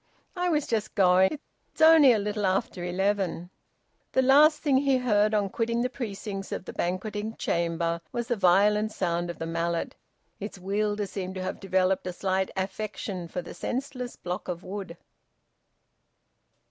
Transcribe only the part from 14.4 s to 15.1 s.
of wood.